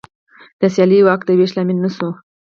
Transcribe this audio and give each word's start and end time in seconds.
د 0.59 0.61
سیاسي 0.75 0.99
واک 1.03 1.21
د 1.25 1.29
وېش 1.39 1.51
لامل 1.57 1.77
نه 1.83 1.89
شو. 1.95 2.09